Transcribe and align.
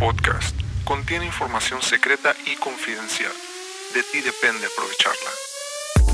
podcast 0.00 0.58
contiene 0.84 1.26
información 1.26 1.82
secreta 1.82 2.34
y 2.50 2.56
confidencial. 2.56 3.30
De 3.94 4.02
ti 4.02 4.22
depende 4.22 4.66
aprovecharla. 4.66 5.30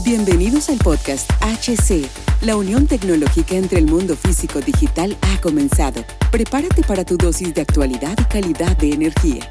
Bienvenidos 0.05 0.69
al 0.71 0.79
podcast 0.79 1.31
HC. 1.41 2.11
La 2.41 2.57
unión 2.57 2.89
tecnológica 2.89 3.55
entre 3.55 3.79
el 3.79 3.87
mundo 3.87 4.17
físico 4.17 4.61
digital 4.61 5.17
ha 5.23 5.41
comenzado. 5.41 6.05
Prepárate 6.33 6.83
para 6.83 7.05
tu 7.05 7.17
dosis 7.17 7.55
de 7.55 7.61
actualidad 7.61 8.19
y 8.19 8.25
calidad 8.25 8.77
de 8.77 8.91
energía. 8.91 9.49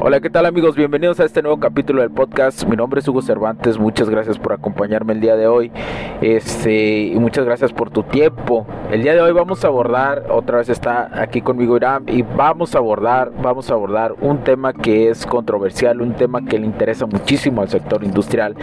Hola, 0.00 0.20
¿qué 0.20 0.30
tal 0.30 0.46
amigos? 0.46 0.76
Bienvenidos 0.76 1.18
a 1.18 1.24
este 1.24 1.42
nuevo 1.42 1.58
capítulo 1.58 2.02
del 2.02 2.10
podcast. 2.10 2.64
Mi 2.64 2.76
nombre 2.76 3.00
es 3.00 3.08
Hugo 3.08 3.20
Cervantes. 3.20 3.78
Muchas 3.78 4.08
gracias 4.08 4.38
por 4.38 4.52
acompañarme 4.52 5.14
el 5.14 5.20
día 5.20 5.34
de 5.34 5.48
hoy. 5.48 5.72
Este, 6.20 7.06
y 7.06 7.18
muchas 7.18 7.44
gracias 7.44 7.72
por 7.72 7.90
tu 7.90 8.04
tiempo. 8.04 8.66
El 8.92 9.02
día 9.02 9.14
de 9.14 9.20
hoy 9.20 9.32
vamos 9.32 9.64
a 9.64 9.68
abordar, 9.68 10.26
otra 10.30 10.58
vez 10.58 10.68
está 10.68 11.10
aquí 11.20 11.42
conmigo 11.42 11.76
Irán, 11.76 12.04
y 12.06 12.22
vamos 12.22 12.74
a 12.74 12.78
abordar, 12.78 13.32
vamos 13.42 13.70
a 13.70 13.74
abordar 13.74 14.14
un 14.20 14.38
tema 14.44 14.72
que 14.72 15.10
es 15.10 15.26
controversial, 15.26 16.00
un 16.00 16.14
tema 16.14 16.44
que 16.44 16.58
le 16.58 16.66
interesa 16.66 17.06
muchísimo 17.06 17.60
al 17.60 17.68
sector 17.68 18.04
industrial, 18.04 18.54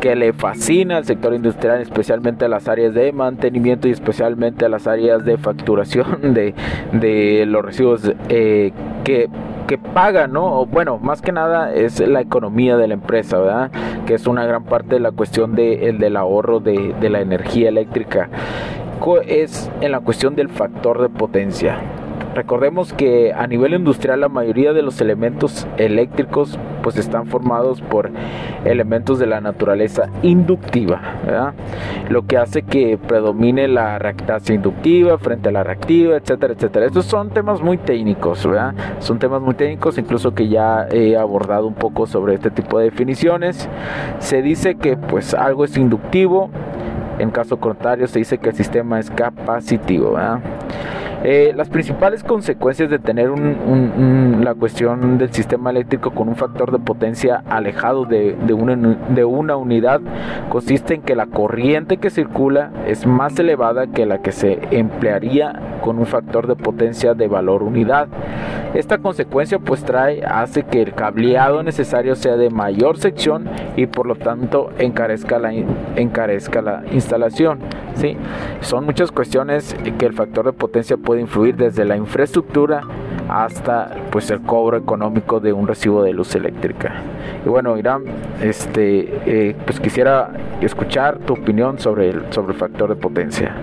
que 0.00 0.14
le 0.14 0.32
fascina 0.32 0.98
al 0.98 1.04
sector 1.04 1.34
industrial, 1.34 1.80
especialmente 1.80 2.44
a 2.44 2.48
las 2.48 2.68
áreas 2.68 2.94
de 2.94 3.12
mantenimiento 3.12 3.88
y 3.88 3.92
especialmente 3.92 4.64
a 4.64 4.68
las 4.68 4.86
áreas 4.86 5.24
de 5.24 5.38
facturación 5.38 6.34
de, 6.34 6.54
de 6.92 7.46
los 7.46 7.64
residuos 7.64 8.12
eh, 8.28 8.72
que 9.02 9.28
que 9.66 9.78
paga, 9.78 10.26
¿no? 10.26 10.60
O 10.60 10.66
bueno, 10.66 10.98
más 10.98 11.22
que 11.22 11.32
nada 11.32 11.72
es 11.72 12.00
la 12.00 12.20
economía 12.20 12.76
de 12.76 12.88
la 12.88 12.94
empresa, 12.94 13.38
¿verdad? 13.38 13.70
Que 14.06 14.14
es 14.14 14.26
una 14.26 14.44
gran 14.44 14.64
parte 14.64 14.96
de 14.96 15.00
la 15.00 15.12
cuestión 15.12 15.54
de, 15.54 15.88
el 15.88 15.98
del 15.98 16.16
ahorro 16.16 16.60
de, 16.60 16.94
de 17.00 17.10
la 17.10 17.20
energía 17.20 17.68
eléctrica. 17.68 18.28
Es 19.26 19.70
en 19.82 19.92
la 19.92 20.00
cuestión 20.00 20.34
del 20.34 20.48
factor 20.48 21.02
de 21.02 21.10
potencia. 21.10 21.78
Recordemos 22.34 22.92
que 22.92 23.32
a 23.32 23.46
nivel 23.46 23.74
industrial 23.74 24.20
la 24.20 24.28
mayoría 24.28 24.72
de 24.72 24.82
los 24.82 25.00
elementos 25.00 25.68
eléctricos 25.76 26.58
pues 26.82 26.96
están 26.96 27.26
formados 27.26 27.80
por 27.80 28.10
elementos 28.64 29.18
de 29.18 29.26
la 29.26 29.40
naturaleza 29.40 30.10
inductiva, 30.22 31.00
lo 32.08 32.26
que 32.26 32.36
hace 32.36 32.62
que 32.62 32.98
predomine 32.98 33.68
la 33.68 33.98
reactancia 33.98 34.54
inductiva 34.54 35.18
frente 35.18 35.48
a 35.48 35.52
la 35.52 35.64
reactiva, 35.64 36.16
etcétera, 36.16 36.54
etcétera. 36.54 36.86
Estos 36.86 37.06
son 37.06 37.30
temas 37.30 37.62
muy 37.62 37.78
técnicos, 37.78 38.46
¿verdad? 38.46 38.74
son 38.98 39.18
temas 39.18 39.40
muy 39.40 39.54
técnicos, 39.54 39.98
incluso 39.98 40.34
que 40.34 40.48
ya 40.48 40.86
he 40.90 41.16
abordado 41.16 41.66
un 41.66 41.74
poco 41.74 42.06
sobre 42.06 42.34
este 42.34 42.50
tipo 42.50 42.78
de 42.78 42.86
definiciones. 42.86 43.68
Se 44.18 44.42
dice 44.42 44.76
que 44.76 44.96
pues 44.96 45.34
algo 45.34 45.64
es 45.64 45.76
inductivo, 45.76 46.50
en 47.18 47.30
caso 47.30 47.58
contrario 47.58 48.06
se 48.06 48.18
dice 48.18 48.38
que 48.38 48.50
el 48.50 48.56
sistema 48.56 48.98
es 48.98 49.10
capacitivo. 49.10 50.12
¿verdad? 50.12 50.40
Eh, 51.26 51.54
las 51.56 51.70
principales 51.70 52.22
consecuencias 52.22 52.90
de 52.90 52.98
tener 52.98 53.30
la 53.30 54.54
cuestión 54.54 55.16
del 55.16 55.32
sistema 55.32 55.70
eléctrico 55.70 56.10
con 56.10 56.28
un 56.28 56.36
factor 56.36 56.70
de 56.70 56.78
potencia 56.78 57.42
alejado 57.48 58.04
de, 58.04 58.36
una, 58.52 59.56
unidad 59.56 60.02
consiste 60.50 60.92
en 60.92 61.00
que 61.00 61.16
la 61.16 61.24
corriente 61.24 61.96
que 61.96 62.10
circula 62.10 62.72
es 62.86 63.06
más 63.06 63.38
elevada 63.38 63.86
que 63.86 64.04
la 64.04 64.20
que 64.20 64.32
se 64.32 64.58
emplearía 64.70 65.78
con 65.80 65.98
un 65.98 66.04
factor 66.04 66.46
de 66.46 66.56
potencia 66.56 67.14
de 67.14 67.26
valor 67.26 67.62
unidad. 67.62 68.08
Esta 68.74 68.98
consecuencia 68.98 69.58
pues 69.58 69.82
trae, 69.82 70.24
hace 70.24 70.64
que 70.64 70.82
el 70.82 70.94
cableado 70.94 71.62
necesario 71.62 72.16
sea 72.16 72.36
de 72.36 72.50
mayor 72.50 72.98
sección 72.98 73.48
y 73.76 73.86
por 73.86 74.06
lo 74.06 74.16
tanto 74.16 74.70
encarezca 74.78 75.38
la, 75.38 75.54
encarezca 75.96 76.60
la 76.60 76.82
instalación. 76.92 77.60
Son 78.60 78.84
muchas 78.84 79.10
cuestiones 79.10 79.74
que 79.98 80.04
el 80.04 80.12
factor 80.12 80.44
de 80.44 80.52
potencia 80.52 80.96
puede 80.96 81.13
influir 81.20 81.56
desde 81.56 81.84
la 81.84 81.96
infraestructura 81.96 82.82
hasta 83.28 83.90
pues 84.10 84.30
el 84.30 84.40
cobro 84.42 84.76
económico 84.76 85.40
de 85.40 85.52
un 85.52 85.66
recibo 85.66 86.02
de 86.02 86.12
luz 86.12 86.34
eléctrica. 86.34 86.94
Y 87.44 87.48
bueno, 87.48 87.76
Irán, 87.76 88.04
este, 88.42 89.20
eh, 89.26 89.56
pues 89.64 89.80
quisiera 89.80 90.30
escuchar 90.60 91.18
tu 91.18 91.34
opinión 91.34 91.78
sobre 91.78 92.10
el, 92.10 92.22
sobre 92.30 92.52
el 92.52 92.58
factor 92.58 92.88
de 92.90 92.96
potencia. 92.96 93.54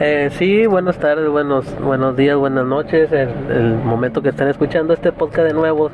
Eh, 0.00 0.30
sí, 0.32 0.66
buenas 0.66 0.98
tardes, 0.98 1.28
buenos, 1.28 1.64
buenos 1.80 2.16
días, 2.16 2.36
buenas 2.36 2.66
noches, 2.66 3.12
el, 3.12 3.28
el, 3.50 3.74
momento 3.84 4.20
que 4.20 4.30
están 4.30 4.48
escuchando 4.48 4.94
este 4.94 5.12
podcast 5.12 5.46
de 5.46 5.54
nuevo. 5.54 5.90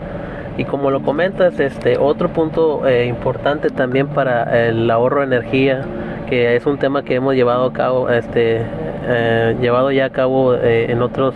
Y 0.56 0.64
como 0.64 0.90
lo 0.90 1.02
comentas, 1.02 1.60
este 1.60 1.98
otro 1.98 2.30
punto 2.30 2.86
eh, 2.86 3.06
importante 3.06 3.70
también 3.70 4.08
para 4.08 4.66
el 4.66 4.90
ahorro 4.90 5.20
de 5.20 5.26
energía, 5.26 5.84
que 6.28 6.56
es 6.56 6.66
un 6.66 6.78
tema 6.78 7.04
que 7.04 7.14
hemos 7.14 7.34
llevado 7.34 7.66
a 7.66 7.72
cabo, 7.72 8.08
este, 8.08 8.62
eh, 9.08 9.56
llevado 9.60 9.90
ya 9.90 10.06
a 10.06 10.10
cabo 10.10 10.54
eh, 10.54 10.90
en 10.90 11.02
otros 11.02 11.34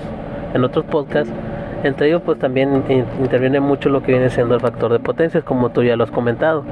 en 0.54 0.64
otros 0.64 0.84
podcasts. 0.84 1.32
Entre 1.82 2.08
ellos 2.08 2.22
pues 2.24 2.38
también 2.38 2.84
interviene 3.20 3.58
mucho 3.58 3.88
lo 3.88 4.02
que 4.02 4.12
viene 4.12 4.30
siendo 4.30 4.54
el 4.54 4.60
factor 4.60 4.92
de 4.92 5.00
potencias 5.00 5.42
como 5.42 5.70
tú 5.70 5.82
ya 5.82 5.96
lo 5.96 6.04
has 6.04 6.10
comentado. 6.10 6.64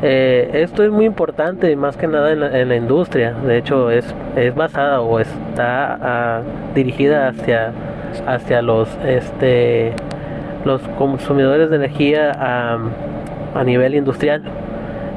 Eh, 0.00 0.50
esto 0.54 0.84
es 0.84 0.90
muy 0.90 1.04
importante 1.04 1.74
más 1.74 1.96
que 1.96 2.06
nada 2.06 2.32
en 2.32 2.68
la, 2.68 2.76
industria. 2.76 3.32
De 3.32 3.58
hecho 3.58 3.90
es, 3.90 4.14
es 4.36 4.54
basada 4.54 5.00
o 5.00 5.18
está 5.18 5.98
ah, 6.00 6.42
dirigida 6.74 7.28
hacia 7.28 7.72
hacia 8.26 8.62
los 8.62 8.88
este 9.04 9.92
los 10.64 10.80
consumidores 10.96 11.70
de 11.70 11.76
energía 11.76 12.32
a, 12.32 12.78
a 13.54 13.64
nivel 13.64 13.94
industrial. 13.94 14.42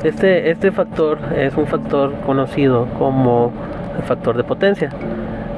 Este, 0.03 0.50
este 0.50 0.72
factor 0.72 1.20
es 1.38 1.56
un 1.56 1.68
factor 1.68 2.14
conocido 2.26 2.88
como 2.98 3.52
el 3.97 4.03
factor 4.03 4.38
de 4.38 4.44
potencia. 4.44 4.90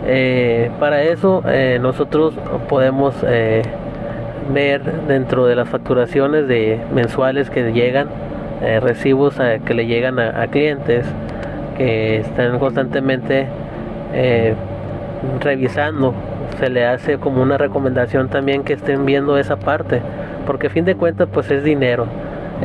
Eh, 0.05 0.69
para 0.79 1.01
eso 1.03 1.41
eh, 1.47 1.79
nosotros 1.81 2.33
podemos 2.67 3.15
eh, 3.25 3.61
ver 4.53 4.83
dentro 5.07 5.45
de 5.45 5.55
las 5.55 5.69
facturaciones 5.69 6.47
de 6.47 6.79
mensuales 6.93 7.49
que 7.49 7.71
llegan, 7.71 8.07
recibos 8.81 9.35
que 9.65 9.73
le 9.73 9.87
llegan 9.87 10.19
a, 10.19 10.47
clientes 10.47 11.05
que 11.77 12.19
están 12.19 12.59
constantemente 12.59 13.47
revisando. 15.41 16.13
Se 16.59 16.69
le 16.69 16.85
hace 16.85 17.17
como 17.17 17.41
una 17.41 17.57
recomendación 17.57 18.29
también 18.29 18.63
que 18.63 18.73
estén 18.73 19.05
viendo 19.05 19.37
esa 19.37 19.57
parte, 19.57 20.01
porque 20.45 20.67
a 20.67 20.69
fin 20.69 20.85
de 20.85 20.95
cuentas 20.95 21.27
pues 21.31 21.51
es 21.51 21.63
dinero 21.63 22.07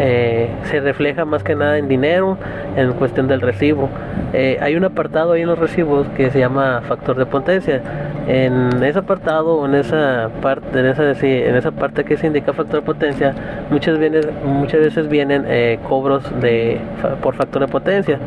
eh, 0.01 0.49
se 0.71 0.79
refleja 0.79 1.25
más 1.25 1.43
que 1.43 1.57
nada 1.57 1.77
en 1.77 1.89
dinero, 1.89 2.39
en 2.77 2.93
cuestión 2.93 3.27
del 3.27 3.41
recibo. 3.41 3.89
Eh, 4.33 4.57
hay 4.61 4.77
un 4.77 4.85
apartado 4.85 5.33
ahí 5.33 5.43
en 5.43 5.49
los 5.49 5.59
recibos 5.59 6.07
que 6.17 6.31
se 6.31 6.39
llama 6.39 6.83
factor 6.87 7.17
de 7.17 7.27
potencia. 7.27 7.81
En 8.29 8.81
ese 8.85 9.01
apartado, 9.01 9.67
en 9.67 9.75
esa 9.75 10.31
parte, 10.41 10.79
en 10.79 10.87
esa, 10.87 11.11
en 11.11 11.57
esa 11.57 11.73
parte 11.73 12.05
que 12.05 12.17
se 12.17 12.29
indica 12.29 12.53
factor 12.53 12.81
de 12.81 12.87
potencia, 12.87 13.35
muchas 13.71 13.99
veces, 13.99 14.29
muchas 14.45 14.81
veces 14.81 15.09
vienen 15.09 15.45
eh, 15.49 15.81
cobros 15.89 16.23
de 16.41 16.79
por 17.21 17.35
factor 17.35 17.63
de 17.63 17.69
potencia. 17.69 18.19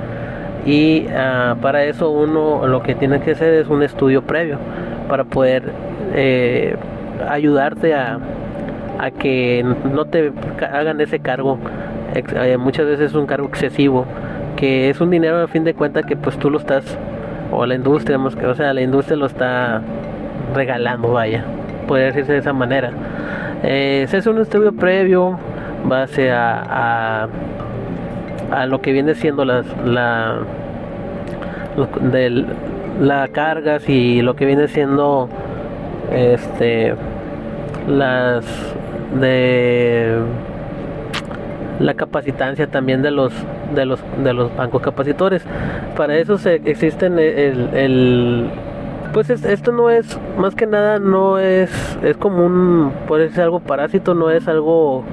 Y 0.65 1.07
ah, 1.15 1.55
para 1.61 1.85
eso 1.85 2.11
uno 2.11 2.67
lo 2.67 2.83
que 2.83 2.95
tiene 2.95 3.21
que 3.21 3.31
hacer 3.31 3.53
es 3.53 3.67
un 3.69 3.81
estudio 3.81 4.23
previo 4.23 4.57
para 5.07 5.23
poder 5.23 5.63
ayudarte 7.29 7.93
a, 7.93 8.19
a 9.01 9.09
que 9.09 9.65
no 9.91 10.05
te 10.05 10.31
hagan 10.61 11.01
ese 11.01 11.19
cargo. 11.19 11.57
Eh, 12.13 12.57
muchas 12.57 12.85
veces 12.85 13.11
es 13.11 13.15
un 13.15 13.25
cargo 13.25 13.47
excesivo, 13.47 14.05
que 14.55 14.89
es 14.89 15.01
un 15.01 15.09
dinero 15.09 15.41
a 15.41 15.47
fin 15.47 15.63
de 15.63 15.73
cuentas 15.73 16.05
que 16.05 16.15
pues 16.15 16.37
tú 16.37 16.51
lo 16.51 16.59
estás, 16.59 16.97
o 17.51 17.65
la 17.65 17.73
industria, 17.73 18.19
o 18.19 18.55
sea, 18.55 18.73
la 18.73 18.81
industria 18.81 19.17
lo 19.17 19.25
está 19.25 19.81
regalando, 20.53 21.13
vaya, 21.13 21.43
podría 21.87 22.07
decirse 22.07 22.33
de 22.33 22.39
esa 22.39 22.53
manera. 22.53 22.91
Eh, 23.63 24.05
se 24.07 24.29
un 24.29 24.39
estudio 24.39 24.71
previo 24.71 25.39
base 25.85 26.31
a, 26.31 27.27
a, 28.51 28.65
lo 28.67 28.81
que 28.81 28.91
viene 28.91 29.15
siendo 29.15 29.45
las, 29.45 29.65
la, 29.83 30.39
del, 32.11 32.45
la 32.99 33.27
cargas 33.29 33.89
y 33.89 34.21
lo 34.21 34.35
que 34.35 34.45
viene 34.45 34.67
siendo 34.67 35.27
este 36.11 36.93
las 37.87 38.45
de 39.19 40.19
la 41.79 41.93
capacitancia 41.95 42.67
también 42.67 43.01
de 43.01 43.11
los 43.11 43.33
de 43.73 43.85
los 43.85 43.99
de 44.23 44.33
los 44.33 44.55
bancos 44.55 44.81
capacitores. 44.81 45.43
Para 45.95 46.17
eso 46.17 46.37
se 46.37 46.55
existen 46.65 47.19
el, 47.19 48.49
pues 49.13 49.29
esto 49.29 49.71
no 49.71 49.89
es 49.89 50.19
más 50.37 50.55
que 50.55 50.67
nada 50.67 50.99
no 50.99 51.39
es 51.39 51.71
es 52.03 52.17
como 52.17 52.45
un 52.45 52.93
puede 53.07 53.29
ser 53.29 53.43
algo 53.45 53.59
parásito 53.59 54.13
no 54.13 54.29
es 54.29 54.47
algo 54.47 55.03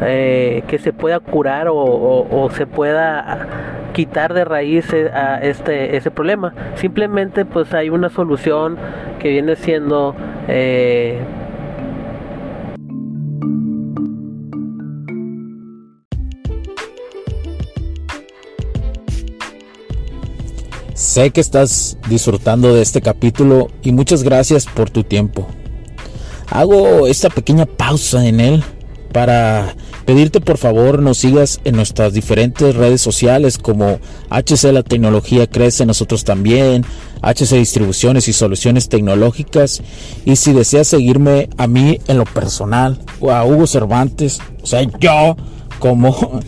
eh, 0.00 0.62
que 0.68 0.78
se 0.78 0.92
pueda 0.92 1.18
curar 1.18 1.66
o, 1.70 2.48
se 2.52 2.66
pueda 2.66 3.46
quitar 3.92 4.32
de 4.32 4.44
raíz 4.44 4.92
e, 4.92 5.08
a 5.10 5.38
este 5.38 5.96
ese 5.96 6.10
problema. 6.10 6.54
Simplemente 6.76 7.44
pues 7.44 7.74
hay 7.74 7.90
una 7.90 8.08
solución 8.08 8.76
que 9.18 9.30
viene 9.30 9.56
siendo 9.56 10.14
eh, 10.46 11.18
Sé 20.98 21.30
que 21.30 21.40
estás 21.40 21.96
disfrutando 22.08 22.74
de 22.74 22.82
este 22.82 23.00
capítulo 23.00 23.68
y 23.84 23.92
muchas 23.92 24.24
gracias 24.24 24.66
por 24.66 24.90
tu 24.90 25.04
tiempo. 25.04 25.46
Hago 26.50 27.06
esta 27.06 27.30
pequeña 27.30 27.66
pausa 27.66 28.26
en 28.26 28.40
él 28.40 28.64
para 29.12 29.76
pedirte 30.06 30.40
por 30.40 30.58
favor 30.58 31.00
nos 31.00 31.18
sigas 31.18 31.60
en 31.62 31.76
nuestras 31.76 32.14
diferentes 32.14 32.74
redes 32.74 33.00
sociales 33.00 33.58
como 33.58 34.00
HC 34.30 34.72
La 34.72 34.82
Tecnología 34.82 35.46
Crece, 35.46 35.86
nosotros 35.86 36.24
también, 36.24 36.84
HC 37.22 37.54
Distribuciones 37.58 38.26
y 38.26 38.32
Soluciones 38.32 38.88
Tecnológicas. 38.88 39.80
Y 40.24 40.34
si 40.34 40.52
deseas 40.52 40.88
seguirme 40.88 41.48
a 41.58 41.68
mí 41.68 42.00
en 42.08 42.18
lo 42.18 42.24
personal 42.24 42.98
o 43.20 43.30
a 43.30 43.44
Hugo 43.44 43.68
Cervantes, 43.68 44.40
o 44.64 44.66
sea, 44.66 44.82
yo 44.98 45.36
como 45.78 46.40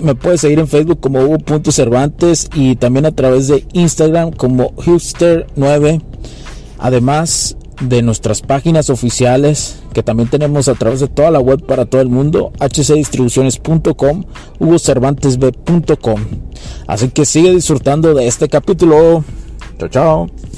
me 0.00 0.14
puedes 0.14 0.40
seguir 0.40 0.58
en 0.58 0.68
Facebook 0.68 1.00
como 1.00 1.20
Hugo.cervantes 1.20 2.48
y 2.54 2.76
también 2.76 3.06
a 3.06 3.12
través 3.12 3.48
de 3.48 3.66
Instagram 3.72 4.32
como 4.32 4.72
Hipster9. 4.76 6.00
Además 6.78 7.56
de 7.80 8.02
nuestras 8.02 8.40
páginas 8.40 8.90
oficiales 8.90 9.80
que 9.92 10.02
también 10.02 10.28
tenemos 10.28 10.68
a 10.68 10.74
través 10.74 11.00
de 11.00 11.08
toda 11.08 11.30
la 11.30 11.40
web 11.40 11.64
para 11.66 11.86
todo 11.86 12.00
el 12.00 12.08
mundo, 12.08 12.52
hcdistribuciones.com, 12.60 14.24
hugocervantesb.com. 14.58 16.20
Así 16.86 17.08
que 17.08 17.24
sigue 17.24 17.52
disfrutando 17.52 18.14
de 18.14 18.26
este 18.26 18.48
capítulo. 18.48 19.24
Chao, 19.78 19.88
chao. 19.88 20.53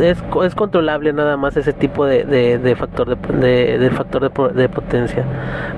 Es, 0.00 0.22
es 0.44 0.54
controlable 0.54 1.12
nada 1.12 1.36
más 1.36 1.56
ese 1.56 1.72
tipo 1.72 2.04
de, 2.04 2.24
de, 2.24 2.76
factor 2.76 3.16
de, 3.16 3.78
de, 3.78 3.90
factor 3.90 4.52
de, 4.52 4.68
potencia. 4.68 5.24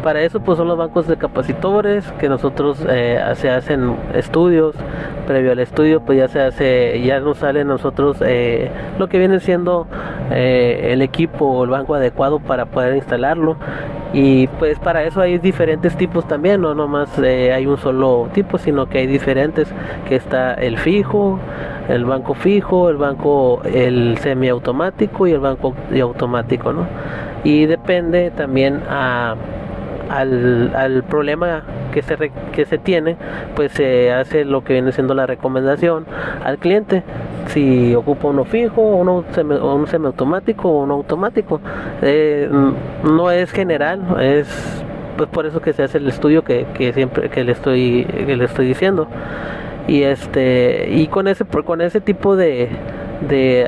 Para 0.03 0.23
eso 0.23 0.41
pues 0.41 0.59
son 0.59 0.69
los 0.69 0.79
bancos 0.79 1.06
de 1.06 1.17
capacitores 1.17 2.05
que 2.19 2.29
nosotros 2.29 2.85
eh, 2.88 3.20
se 3.35 3.50
hacen 3.50 3.97
estudios, 4.15 4.75
previo 5.26 5.53
al 5.53 5.59
estudio 5.59 6.00
pues 6.00 6.19
ya 6.19 6.29
se 6.29 6.41
hace, 6.41 7.03
ya 7.03 7.20
nos 7.20 7.38
sale 7.38 7.65
nosotros 7.65 8.19
eh, 8.20 8.70
lo 8.99 9.09
que 9.09 9.19
viene 9.19 9.41
siendo 9.41 9.87
eh, 10.31 10.91
el 10.93 11.03
equipo 11.03 11.47
o 11.47 11.65
el 11.65 11.70
banco 11.70 11.94
adecuado 11.94 12.38
para 12.41 12.67
poder 12.67 12.97
instalarlo 12.97 13.56
y 14.12 14.46
pues 14.46 14.78
para 14.78 15.05
eso 15.05 15.20
hay 15.20 15.38
diferentes 15.38 15.96
tipos 15.96 16.26
también, 16.26 16.62
no 16.62 16.75
nomás 16.75 17.19
hay 17.19 17.66
un 17.66 17.76
solo 17.76 18.28
tipo, 18.32 18.56
sino 18.56 18.88
que 18.88 18.99
hay 18.99 19.06
diferentes, 19.06 19.69
que 20.08 20.16
está 20.16 20.55
el 20.55 20.78
fijo, 20.78 21.38
el 21.88 22.05
banco 22.05 22.34
fijo, 22.34 22.88
el 22.88 22.96
banco 22.96 23.60
el 23.64 24.16
semiautomático 24.19 25.26
y 25.26 25.32
el 25.32 25.40
banco 25.40 25.75
automático, 26.00 26.72
¿no? 26.72 26.87
Y 27.44 27.66
depende 27.66 28.31
también 28.31 28.82
a, 28.88 29.37
al, 30.10 30.75
al, 30.75 31.02
problema 31.05 31.62
que 32.00 32.17
se, 32.17 32.31
que 32.53 32.65
se 32.65 32.79
tiene, 32.79 33.17
pues 33.56 33.73
se 33.73 34.12
hace 34.12 34.45
lo 34.45 34.62
que 34.62 34.75
viene 34.75 34.93
siendo 34.93 35.15
la 35.15 35.27
recomendación 35.27 36.06
al 36.45 36.59
cliente. 36.59 37.03
Si 37.49 37.95
ocupa 37.95 38.29
uno 38.29 38.45
fijo, 38.45 38.81
uno 38.81 39.25
semi, 39.33 39.56
un 39.56 39.87
semiautomático 39.87 40.69
o 40.69 40.83
uno 40.85 40.95
automático. 40.95 41.61
Eh, 42.03 42.49
no 43.03 43.31
es 43.31 43.50
general, 43.50 44.03
es 44.21 44.49
pues 45.17 45.29
por 45.31 45.47
eso 45.47 45.61
que 45.61 45.73
se 45.73 45.83
hace 45.83 45.99
el 45.99 46.06
estudio 46.06 46.45
que, 46.45 46.67
que 46.75 46.93
siempre 46.93 47.29
que 47.29 47.43
le 47.43 47.50
estoy 47.50 48.05
que 48.05 48.37
le 48.37 48.44
estoy 48.44 48.69
diciendo 48.69 49.09
y 49.89 50.05
este 50.05 50.89
y 50.93 51.09
con 51.09 51.27
ese 51.27 51.44
con 51.44 51.81
ese 51.81 52.01
tipo 52.01 52.37
de 52.37 52.69
de, 53.21 53.67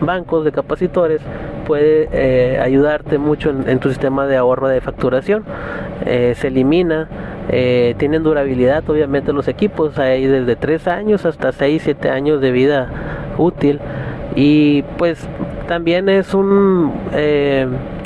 bancos 0.00 0.44
de 0.44 0.52
capacitores 0.52 1.20
puede 1.66 2.08
eh, 2.12 2.60
ayudarte 2.60 3.18
mucho 3.18 3.50
en, 3.50 3.78
tu 3.80 3.88
sistema 3.88 4.26
de 4.26 4.36
ahorro 4.36 4.68
de 4.68 4.80
facturación. 4.80 5.44
Eh, 6.04 6.34
se 6.36 6.48
elimina 6.48 7.08
eh, 7.48 7.94
tienen 7.98 8.22
durabilidad 8.22 8.88
obviamente 8.88 9.32
los 9.32 9.48
equipos. 9.48 9.98
Hay 9.98 10.26
desde 10.26 10.56
3 10.56 10.88
años 10.88 11.24
hasta 11.26 11.52
6 11.52 11.82
7 11.84 12.10
años 12.10 12.40
de 12.40 12.52
vida 12.52 12.88
útil. 13.38 13.80
Y 14.34 14.82
pues 14.98 15.18
también 15.66 16.08
es 16.08 16.34
un 16.34 16.92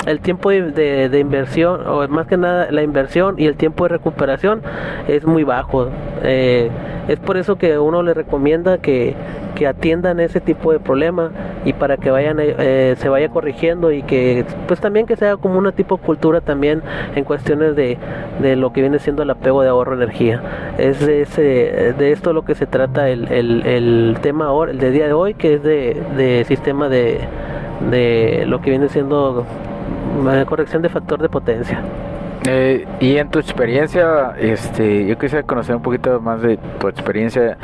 el 0.05 0.19
tiempo 0.19 0.49
de, 0.49 1.19
inversión, 1.19 1.87
o 1.87 2.07
más 2.07 2.27
que 2.27 2.37
nada 2.37 2.71
la 2.71 2.83
inversión 2.83 3.35
y 3.37 3.45
el 3.45 3.55
tiempo 3.55 3.85
de 3.85 3.89
recuperación 3.89 4.61
es 5.07 5.25
muy 5.25 5.43
bajo. 5.43 5.89
Eh, 6.23 6.69
es 7.07 7.19
por 7.19 7.37
eso 7.37 7.57
que 7.57 7.77
uno 7.77 8.03
le 8.03 8.13
recomienda 8.13 8.77
que, 8.77 9.15
que 9.55 9.67
atiendan 9.67 10.19
ese 10.19 10.39
tipo 10.39 10.71
de 10.71 10.79
problema 10.79 11.31
y 11.65 11.73
para 11.73 11.97
que 11.97 12.09
vayan 12.09 12.37
eh, 12.39 12.95
se 12.97 13.09
vaya 13.09 13.29
corrigiendo 13.29 13.91
y 13.91 14.01
que 14.03 14.45
pues 14.67 14.79
también 14.79 15.05
que 15.05 15.15
sea 15.15 15.37
como 15.37 15.57
una 15.57 15.71
tipo 15.71 15.97
de 15.97 16.03
cultura 16.03 16.41
también 16.41 16.81
en 17.15 17.23
cuestiones 17.23 17.75
de, 17.75 17.97
de 18.39 18.55
lo 18.55 18.71
que 18.73 18.81
viene 18.81 18.99
siendo 18.99 19.23
el 19.23 19.29
apego 19.29 19.61
de 19.61 19.69
ahorro 19.69 19.97
de 19.97 20.03
energía. 20.05 20.41
Es 20.77 21.05
de, 21.05 21.21
ese, 21.21 21.93
de 21.97 22.11
esto 22.11 22.33
lo 22.33 22.43
que 22.43 22.55
se 22.55 22.65
trata 22.65 23.09
el, 23.09 23.31
el, 23.31 23.65
el 23.65 24.17
tema 24.21 24.45
ahora, 24.45 24.71
el 24.71 24.79
de 24.79 24.91
día 24.91 25.07
de 25.07 25.13
hoy, 25.13 25.33
que 25.33 25.55
es 25.55 25.63
de, 25.63 26.01
de 26.17 26.45
sistema 26.47 26.89
de, 26.89 27.19
de 27.89 28.45
lo 28.47 28.61
que 28.61 28.69
viene 28.69 28.89
siendo 28.89 29.45
corrección 30.45 30.81
de 30.81 30.89
factor 30.89 31.21
de 31.21 31.29
potencia. 31.29 31.81
Eh, 32.47 32.87
y 32.99 33.17
en 33.17 33.29
tu 33.29 33.37
experiencia, 33.37 34.33
este, 34.39 35.05
yo 35.05 35.17
quisiera 35.19 35.43
conocer 35.45 35.75
un 35.75 35.83
poquito 35.83 36.19
más 36.21 36.41
de 36.41 36.57
tu 36.79 36.87
experiencia. 36.87 37.57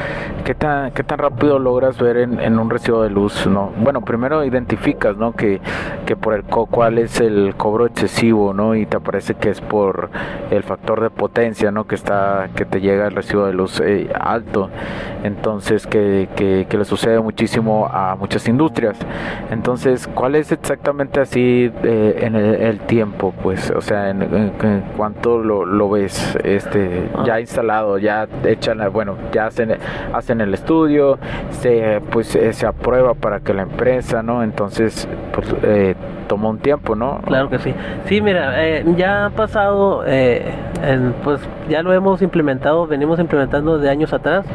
¿Qué 0.46 0.54
tan, 0.54 0.92
qué 0.92 1.04
tan 1.04 1.18
rápido 1.18 1.58
logras 1.58 1.98
ver 1.98 2.18
en, 2.18 2.60
un 2.60 2.70
recibo 2.70 3.02
de 3.02 3.10
luz? 3.10 3.48
¿no? 3.48 3.72
Bueno, 3.78 4.02
primero 4.02 4.46
identificas 4.46 5.18
¿no? 5.18 5.34
que, 5.34 5.60
que 6.06 6.16
por 6.16 6.36
el 6.36 6.44
cuál 6.44 7.00
es 7.00 7.20
el 7.20 7.56
cobro 7.58 7.88
excesivo, 7.88 8.54
¿no? 8.54 8.76
Y 8.76 8.86
te 8.86 8.98
aparece 8.98 9.36
que 9.36 9.50
es 9.50 9.62
por 9.62 10.10
el 10.52 10.64
factor 10.64 11.02
de 11.02 11.10
potencia, 11.10 11.72
¿no? 11.72 11.86
Que 11.86 11.96
está, 11.96 12.50
que 12.56 12.66
te 12.66 12.80
llega 12.80 13.08
el 13.08 13.16
recibo 13.16 13.46
de 13.46 13.54
luz 13.54 13.82
eh, 13.84 14.10
alto. 14.20 14.70
Entonces, 15.24 15.88
que, 15.88 16.30
que, 16.36 16.78
le 16.78 16.86
sucede 16.86 17.20
muchísimo 17.20 17.88
a 17.92 18.16
muchas 18.16 18.48
industrias. 18.48 18.98
Entonces, 19.50 20.08
¿cuál 20.08 20.36
es 20.36 20.52
exactamente 20.52 21.20
así 21.20 21.72
eh, 21.84 22.20
en 22.22 22.36
el, 22.36 22.80
tiempo? 22.82 23.34
Pues, 23.42 23.72
o 23.72 23.82
sea, 23.82 24.12
en 24.12 24.22
cuánto 24.96 25.40
lo, 25.40 25.66
lo 25.66 25.90
ves 25.90 26.38
este 26.44 27.10
ya 27.26 27.36
ah. 27.36 27.42
instalado 27.42 27.98
ya 27.98 28.28
echan 28.44 28.80
bueno 28.92 29.18
ya 29.32 29.48
hacen 29.48 29.78
hacen 30.14 30.42
el 30.42 30.54
estudio 30.54 31.20
se 31.52 32.02
pues 32.12 32.36
eh, 32.36 32.54
se 32.54 32.66
aprueba 32.66 33.14
para 33.14 33.40
que 33.40 33.54
la 33.54 33.64
empresa 33.64 34.24
no 34.24 34.44
entonces 34.44 35.08
pues 35.34 35.48
eh, 35.64 35.96
tomó 36.28 36.50
un 36.50 36.60
tiempo, 36.60 36.96
¿no? 36.96 37.20
Claro 37.26 37.50
que 37.50 37.60
sí. 37.60 37.74
Sí, 38.06 38.22
mira, 38.22 38.64
eh, 38.64 38.86
ya 38.96 39.26
ha 39.26 39.30
pasado, 39.30 40.04
eh, 40.06 40.46
pues 41.24 41.42
ya 41.70 41.82
lo 41.82 41.94
hemos 41.94 42.22
implementado, 42.22 42.86
venimos 42.88 43.20
implementando 43.20 43.80
de 43.80 43.90
años 43.90 44.14
atrás 44.14 44.46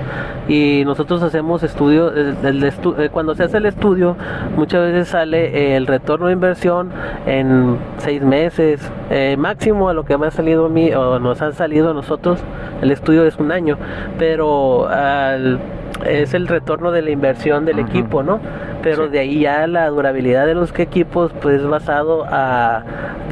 y 0.49 0.83
nosotros 0.85 1.23
hacemos 1.23 1.63
estudios, 1.63 2.13
eh, 2.17 3.09
cuando 3.13 3.35
se 3.35 3.45
hace 3.45 3.57
el 3.57 3.67
estudio, 3.67 4.17
muchas 4.57 4.83
veces 4.83 5.09
sale 5.09 5.77
el 5.77 5.87
retorno 5.87 6.27
de 6.27 6.33
inversión 6.33 6.91
en 7.27 7.79
seis 7.99 8.23
meses, 8.23 8.91
máximo 9.39 9.89
a 9.89 9.95
lo 9.95 10.05
que 10.05 10.17
me 10.17 10.27
ha 10.27 10.31
salido 10.31 10.67
a 10.67 10.69
mí 10.69 10.93
o 10.93 11.19
nos 11.19 11.43
ha 11.43 11.53
salido 11.53 11.91
a 11.91 11.95
nosotros, 11.95 12.41
el 12.81 12.91
estudio 12.91 13.25
es 13.25 13.37
un 13.39 13.53
año, 13.53 13.77
pero 14.19 14.89
es 16.07 16.35
el 16.35 16.49
retorno 16.49 16.91
de 16.91 17.03
la 17.03 17.11
inversión 17.11 17.65
del 17.65 17.79
equipo, 17.79 18.23
¿no? 18.23 18.41
Pero 18.83 19.09
de 19.09 19.21
ahí 19.21 19.41
ya 19.41 19.67
la 19.67 19.89
durabilidad 19.89 20.47
de 20.47 20.55
los 20.55 20.77
equipos 20.79 21.33
pues 21.41 21.61
es 21.61 21.67
basado 21.67 22.25
a, 22.29 22.83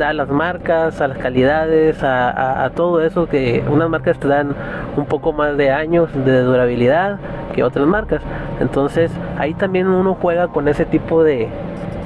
a, 0.00 0.12
las 0.12 0.28
marcas, 0.28 1.00
a 1.00 1.09
las 1.09 1.19
calidades, 1.19 2.02
a, 2.02 2.71
todo 2.75 3.02
eso 3.02 3.26
que 3.26 3.62
unas 3.69 3.90
marcas 3.90 4.19
te 4.19 4.28
dan 4.28 4.54
un 4.97 5.07
poco 5.07 5.33
más 5.33 5.57
de 5.57 5.71
años 5.71 6.11
de 6.25 6.42
durabilidad 6.42 7.19
que 7.54 7.62
otras 7.62 7.87
marcas. 7.87 8.23
Entonces 8.61 9.11
ahí 9.38 9.54
también 9.54 9.88
uno 9.88 10.16
juega 10.21 10.49
con 10.49 10.69
ese 10.69 10.85
tipo 10.85 11.25
de, 11.25 11.49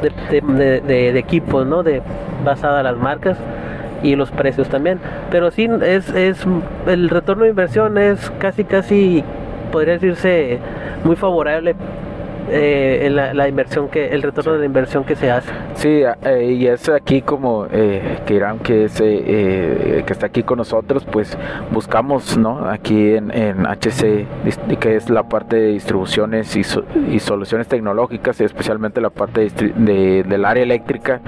de, 0.00 1.18
equipos, 1.18 1.66
¿no? 1.66 1.82
De 1.82 2.02
basada 2.44 2.80
a 2.80 2.82
las 2.82 2.96
marcas 2.96 3.36
y 4.02 4.16
los 4.16 4.30
precios 4.30 4.68
también. 4.68 5.00
Pero 5.30 5.50
sí 5.50 5.68
es, 5.82 6.08
es 6.10 6.46
el 6.86 7.10
retorno 7.10 7.44
de 7.44 7.50
inversión 7.50 7.98
es 7.98 8.30
casi 8.38 8.64
casi 8.64 9.22
podría 9.70 9.94
decirse 9.94 10.58
muy 11.04 11.16
favorable 11.16 11.74
eh, 12.50 13.08
la, 13.10 13.48
inversión 13.48 13.88
que 13.88 14.08
el 14.08 14.22
retorno 14.22 14.52
de 14.52 14.58
la 14.60 14.66
inversión 14.66 15.04
que 15.04 15.16
se 15.16 15.30
hace. 15.30 15.50
Sí 15.74 16.02
eh, 16.22 16.52
y 16.52 16.66
es 16.66 16.88
aquí 16.88 17.22
como 17.22 17.66
eh, 17.70 18.18
que 18.26 18.34
Irán 18.34 18.58
que 18.58 18.84
es 18.84 19.00
eh, 19.00 20.02
que 20.06 20.12
está 20.12 20.26
aquí 20.26 20.42
con 20.42 20.58
nosotros 20.58 21.04
pues 21.04 21.36
buscamos 21.70 22.36
no 22.36 22.68
aquí 22.68 23.14
en, 23.14 23.30
en 23.30 23.66
HC 23.66 24.26
que 24.80 24.96
es 24.96 25.10
la 25.10 25.24
parte 25.24 25.56
de 25.56 25.68
distribuciones 25.68 26.56
y, 26.56 26.62
y 27.10 27.20
soluciones 27.20 27.68
tecnológicas 27.68 28.40
especialmente 28.40 29.00
la 29.00 29.10
parte 29.10 29.50
de, 29.50 30.24
del 30.24 30.44
área 30.44 30.62
eléctrica 30.62 31.20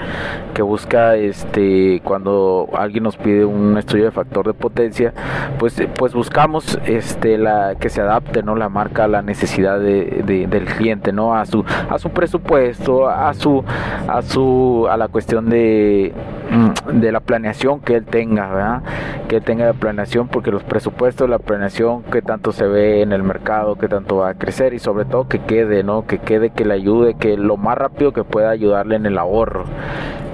que 0.55 0.63
busca 0.63 1.17
este 1.17 2.01
cuando 2.05 2.69
alguien 2.75 3.05
nos 3.05 3.17
pide 3.17 3.45
un 3.45 3.77
estudio 3.79 4.05
de 4.05 4.11
factor 4.11 4.47
de 4.47 4.55
potencia 4.55 5.13
pues 5.59 5.77
pues 5.97 6.15
buscamos 6.15 6.79
este 6.87 7.39
la 7.39 7.77
que 7.79 7.89
se 7.89 8.01
adapte 8.01 8.43
no 8.43 8.57
la 8.57 8.69
marca 8.69 9.05
a 9.05 9.09
la 9.09 9.23
necesidad 9.23 9.79
de, 9.81 10.47
del 10.49 10.65
cliente 10.65 11.06
¿no? 11.13 11.35
A 11.35 11.47
su, 11.47 11.65
a 11.89 11.99
su 11.99 12.11
presupuesto, 12.11 13.09
a 13.09 13.33
su, 13.35 13.65
a 14.09 14.23
su, 14.23 14.87
a 14.91 14.97
la 14.97 15.09
cuestión 15.09 15.49
de, 15.49 16.13
mm, 16.51 17.01
de 17.01 17.13
la 17.13 17.21
planeación 17.21 17.81
que 17.81 17.97
él 17.97 18.05
tenga. 18.05 18.83
Que 19.29 19.37
él 19.37 19.43
tenga 19.43 19.67
la 19.67 19.73
planeación, 19.73 20.29
porque 20.29 20.51
los 20.51 20.63
presupuestos, 20.63 21.29
la 21.29 21.39
planeación, 21.39 22.05
que 22.05 22.23
tanto 22.23 22.53
se 22.53 22.67
ve 22.67 23.03
en 23.03 23.13
el 23.13 23.23
mercado, 23.23 23.77
que 23.77 23.89
tanto 23.89 24.19
va 24.19 24.31
a 24.31 24.35
crecer 24.35 24.73
y 24.75 24.79
sobre 24.79 25.05
todo 25.05 25.27
que 25.29 25.41
quede, 25.41 25.83
¿no? 25.83 26.07
Que 26.07 26.19
quede, 26.19 26.51
que 26.51 26.65
le 26.65 26.75
ayude, 26.75 27.15
que 27.15 27.37
lo 27.37 27.57
más 27.57 27.77
rápido 27.77 28.13
que 28.13 28.25
pueda 28.25 28.51
ayudarle 28.51 28.97
en 28.97 29.07
el 29.07 29.19
ahorro 29.19 29.65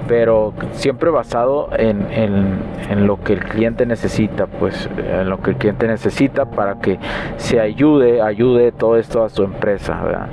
pero 0.07 0.53
siempre 0.73 1.09
basado 1.09 1.69
en, 1.77 2.05
en, 2.11 3.07
lo 3.07 3.19
que 3.21 3.33
el 3.33 3.43
cliente 3.43 3.85
necesita, 3.85 4.47
pues 4.47 4.89
en 4.97 5.29
lo 5.29 5.41
que 5.41 5.51
el 5.51 5.57
cliente 5.57 5.85
necesita 5.87 6.45
para 6.45 6.79
que 6.79 6.97
se 7.37 7.59
ayude, 7.59 8.21
ayude 8.21 8.71
todo 8.71 8.97
esto 8.97 9.23
a 9.23 9.29
su 9.29 9.43
empresa. 9.43 10.27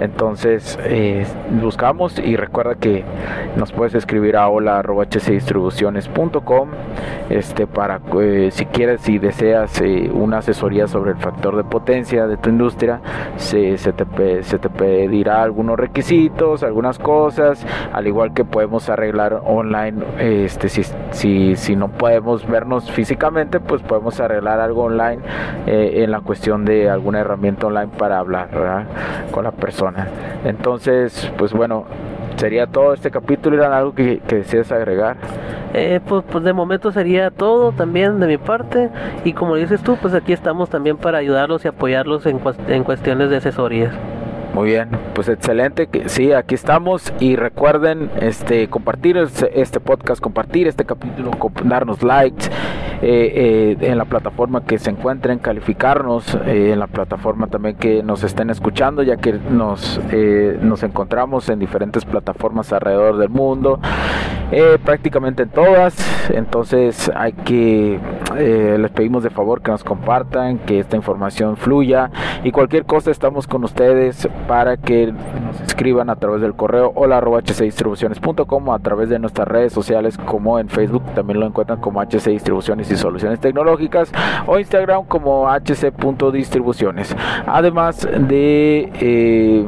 Entonces 0.00 0.76
eh, 0.84 1.26
buscamos 1.60 2.18
y 2.18 2.34
recuerda 2.36 2.74
que 2.76 3.04
nos 3.56 3.72
puedes 3.72 3.94
escribir 3.94 4.36
a 4.36 4.48
hola.hcdistribuciones.com 4.48 6.68
este, 7.30 7.66
para 7.66 8.00
eh, 8.20 8.50
si 8.52 8.66
quieres 8.66 9.08
y 9.08 9.18
deseas 9.18 9.80
eh, 9.80 10.08
una 10.12 10.38
asesoría 10.38 10.86
sobre 10.86 11.10
el 11.12 11.16
factor 11.16 11.56
de 11.56 11.64
potencia 11.64 12.28
de 12.28 12.36
tu 12.36 12.48
industria, 12.48 13.00
se, 13.36 13.76
se, 13.76 13.92
te, 13.92 14.44
se 14.44 14.58
te 14.58 14.70
pedirá 14.70 15.42
algunos 15.42 15.76
requisitos, 15.78 16.62
algunas 16.62 17.00
cosas, 17.00 17.66
al 17.92 18.06
igual 18.06 18.32
que 18.32 18.44
podemos 18.44 18.88
arreglar 18.88 19.07
online, 19.44 20.02
este, 20.18 20.68
si, 20.68 20.82
si, 21.10 21.56
si 21.56 21.76
no 21.76 21.88
podemos 21.88 22.46
vernos 22.46 22.90
físicamente, 22.90 23.60
pues 23.60 23.82
podemos 23.82 24.18
arreglar 24.20 24.60
algo 24.60 24.84
online 24.84 25.22
eh, 25.66 26.02
en 26.04 26.10
la 26.10 26.20
cuestión 26.20 26.64
de 26.64 26.90
alguna 26.90 27.20
herramienta 27.20 27.66
online 27.66 27.90
para 27.96 28.18
hablar 28.18 28.48
con 29.30 29.44
la 29.44 29.52
persona. 29.52 30.06
Entonces, 30.44 31.32
pues 31.36 31.52
bueno, 31.52 31.84
sería 32.36 32.66
todo 32.66 32.94
este 32.94 33.10
capítulo. 33.10 33.56
¿Era 33.56 33.76
algo 33.76 33.94
que, 33.94 34.20
que 34.20 34.44
agregar? 34.70 35.16
Eh, 35.74 36.00
pues, 36.06 36.24
pues 36.30 36.44
de 36.44 36.52
momento 36.52 36.90
sería 36.92 37.30
todo 37.30 37.72
también 37.72 38.20
de 38.20 38.26
mi 38.26 38.38
parte. 38.38 38.90
Y 39.24 39.32
como 39.32 39.56
dices 39.56 39.82
tú, 39.82 39.96
pues 40.00 40.14
aquí 40.14 40.32
estamos 40.32 40.70
también 40.70 40.96
para 40.96 41.18
ayudarlos 41.18 41.64
y 41.64 41.68
apoyarlos 41.68 42.26
en, 42.26 42.40
en 42.68 42.84
cuestiones 42.84 43.30
de 43.30 43.36
asesorías. 43.36 43.92
Muy 44.54 44.70
bien, 44.70 44.88
pues 45.14 45.28
excelente. 45.28 45.88
Sí, 46.06 46.32
aquí 46.32 46.54
estamos 46.54 47.12
y 47.20 47.36
recuerden 47.36 48.10
este 48.20 48.68
compartir 48.68 49.16
este, 49.16 49.80
podcast, 49.80 50.20
compartir 50.20 50.66
este 50.66 50.84
capítulo, 50.84 51.30
darnos 51.64 52.02
likes 52.02 52.50
eh, 53.00 53.76
eh, 53.80 53.90
en 53.90 53.96
la 53.96 54.06
plataforma 54.06 54.64
que 54.64 54.78
se 54.78 54.90
encuentren, 54.90 55.38
calificarnos 55.38 56.34
eh, 56.46 56.72
en 56.72 56.80
la 56.80 56.88
plataforma 56.88 57.46
también 57.46 57.76
que 57.76 58.02
nos 58.02 58.24
estén 58.24 58.50
escuchando, 58.50 59.04
ya 59.04 59.16
que 59.16 59.34
nos 59.34 60.00
nos 60.60 60.82
encontramos 60.82 61.48
en 61.48 61.58
diferentes 61.58 62.04
plataformas 62.04 62.72
alrededor 62.72 63.18
del 63.18 63.28
mundo, 63.28 63.78
prácticamente 64.84 65.44
en 65.44 65.50
todas. 65.50 65.96
Entonces 66.30 67.10
hay 67.14 67.32
que 67.32 67.98
les 68.34 68.90
pedimos 68.90 69.22
de 69.22 69.30
favor 69.30 69.62
que 69.62 69.70
nos 69.70 69.84
compartan, 69.84 70.58
que 70.58 70.80
esta 70.80 70.96
información 70.96 71.56
fluya 71.56 72.10
y 72.42 72.50
cualquier 72.50 72.84
cosa 72.84 73.10
estamos 73.10 73.46
con 73.46 73.64
ustedes 73.64 74.28
para 74.46 74.76
que 74.76 75.12
nos 75.12 75.60
escriban 75.60 76.10
a 76.10 76.16
través 76.16 76.40
del 76.40 76.54
correo 76.54 76.92
hola 76.94 77.18
o 77.18 77.36
a 78.74 78.78
través 78.78 79.08
de 79.08 79.18
nuestras 79.18 79.48
redes 79.48 79.72
sociales 79.72 80.18
como 80.18 80.58
en 80.58 80.68
Facebook 80.68 81.02
también 81.14 81.40
lo 81.40 81.46
encuentran 81.46 81.80
como 81.80 82.00
HC 82.00 82.30
Distribuciones 82.30 82.87
y 82.90 82.96
Soluciones 82.96 83.40
Tecnológicas 83.40 84.12
o 84.46 84.58
Instagram 84.58 85.04
como 85.04 85.46
hc.distribuciones. 85.48 87.14
Además 87.46 88.06
de, 88.06 88.90
eh, 89.00 89.64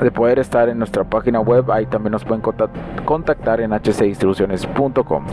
de 0.00 0.10
poder 0.10 0.38
estar 0.38 0.68
en 0.68 0.78
nuestra 0.78 1.04
página 1.04 1.40
web, 1.40 1.70
ahí 1.70 1.86
también 1.86 2.12
nos 2.12 2.24
pueden 2.24 2.42
contactar 3.04 3.60
en 3.60 3.72
hcdistribuciones.com. 3.72 5.24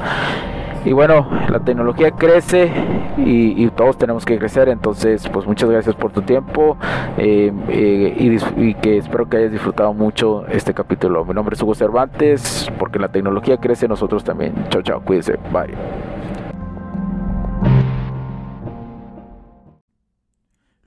Y 0.83 0.93
bueno, 0.93 1.27
la 1.49 1.59
tecnología 1.59 2.11
crece 2.11 2.71
y, 3.17 3.69
todos 3.69 3.97
tenemos 3.97 4.25
que 4.25 4.39
crecer. 4.39 4.67
Entonces, 4.69 5.27
pues 5.29 5.45
muchas 5.45 5.69
gracias 5.69 5.95
por 5.95 6.11
tu 6.11 6.23
tiempo 6.23 6.77
eh, 7.17 7.51
eh, 7.69 8.39
y, 8.57 8.73
que 8.75 8.97
espero 8.97 9.29
que 9.29 9.37
hayas 9.37 9.51
disfrutado 9.51 9.93
mucho 9.93 10.45
este 10.47 10.73
capítulo. 10.73 11.23
Mi 11.23 11.33
nombre 11.33 11.55
es 11.55 11.61
Hugo 11.61 11.75
Cervantes, 11.75 12.71
porque 12.79 12.97
la 12.97 13.09
tecnología 13.09 13.57
crece, 13.57 13.87
nosotros 13.87 14.23
también. 14.23 14.53
Chao, 14.69 14.81
chao, 14.81 15.01
cuídense. 15.01 15.37
Bye. 15.51 16.10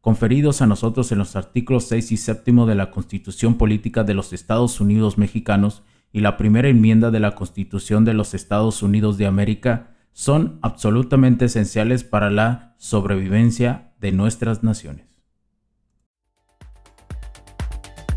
conferidos 0.00 0.62
a 0.62 0.66
nosotros 0.66 1.12
en 1.12 1.18
los 1.18 1.36
artículos 1.36 1.84
6 1.84 2.12
y 2.12 2.16
7 2.16 2.52
de 2.66 2.74
la 2.74 2.90
Constitución 2.90 3.54
Política 3.54 4.04
de 4.04 4.14
los 4.14 4.32
Estados 4.32 4.80
Unidos 4.80 5.18
Mexicanos 5.18 5.82
y 6.12 6.20
la 6.20 6.36
primera 6.36 6.68
enmienda 6.68 7.10
de 7.10 7.20
la 7.20 7.34
Constitución 7.34 8.04
de 8.04 8.14
los 8.14 8.34
Estados 8.34 8.82
Unidos 8.82 9.18
de 9.18 9.26
América 9.26 9.96
son 10.12 10.58
absolutamente 10.62 11.44
esenciales 11.44 12.04
para 12.04 12.30
la 12.30 12.74
sobrevivencia 12.78 13.92
de 14.00 14.12
nuestras 14.12 14.62
naciones. 14.62 15.06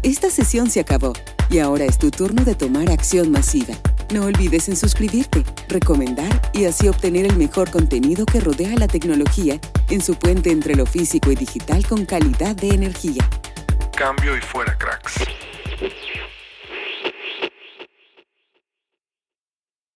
Esta 0.02 0.30
sesión 0.30 0.70
se 0.70 0.82
acabó 0.82 1.14
y 1.50 1.60
ahora 1.60 1.86
es 1.86 1.98
tu 1.98 2.12
turno 2.12 2.44
de 2.44 2.56
tomar 2.56 2.90
acción 2.90 3.32
masiva. 3.32 3.76
No 4.14 4.26
olvides 4.26 4.70
en 4.70 4.76
suscribirte, 4.76 5.44
recomendar 5.68 6.30
y 6.54 6.66
así 6.66 6.88
obtener 6.88 7.26
el 7.26 7.36
mejor 7.36 7.72
contenido 7.72 8.28
que 8.28 8.40
rodea 8.40 8.76
la 8.78 8.88
tecnología 8.88 9.60
en 9.90 10.02
su 10.02 10.14
puente 10.14 10.52
entre 10.52 10.76
lo 10.76 10.86
físico 10.86 11.32
y 11.32 11.36
digital 11.36 11.84
con 11.88 12.06
calidad 12.06 12.56
de 12.56 12.70
energía. 12.70 13.28
Cambio 13.98 14.38
y 14.38 14.42
fuera, 14.42 14.78
cracks. 14.78 15.16